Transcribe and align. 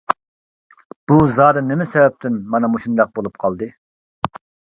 بۇ 1.11 1.17
زادى 1.39 1.63
نېمە 1.65 1.87
سەۋەبتىن؟ 1.91 2.41
مانا 2.55 2.71
مۇشۇنداق 2.77 3.13
بولۇپ 3.19 3.39
قالدى. 3.45 3.71